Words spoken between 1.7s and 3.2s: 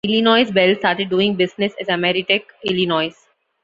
as Ameritech Illinois.